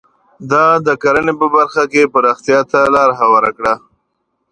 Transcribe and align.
دا 0.51 0.65
د 0.85 0.87
کرنې 1.01 1.33
په 1.39 1.47
برخه 1.55 1.83
کې 1.91 2.11
پراختیا 2.13 2.59
ته 2.71 2.79
لار 2.95 3.09
هواره 3.19 3.51
کړه. 3.57 3.73